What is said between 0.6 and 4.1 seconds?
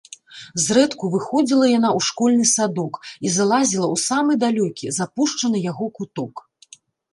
Зрэдку выходзіла яна ў школьны садок і залазіла ў